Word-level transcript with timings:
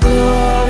Glory 0.00 0.63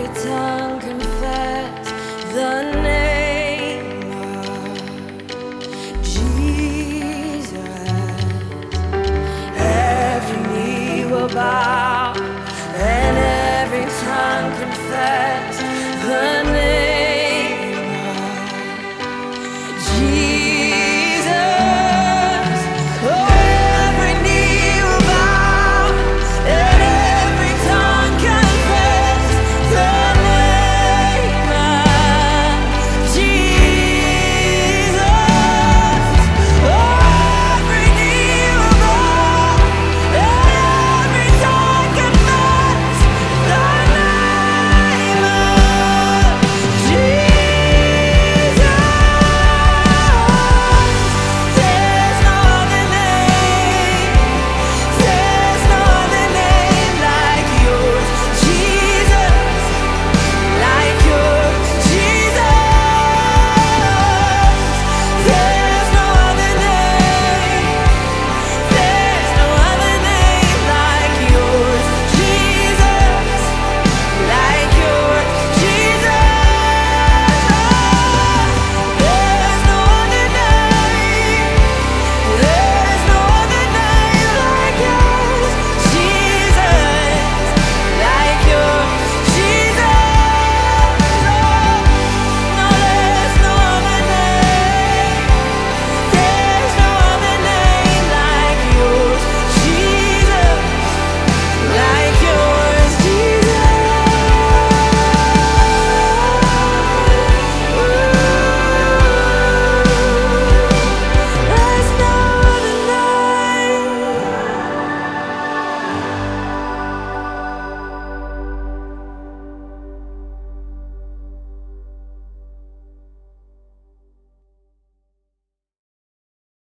every 0.00 0.22
tongue 0.22 0.80
confess 0.80 1.88
the 2.32 2.62
name 2.82 2.99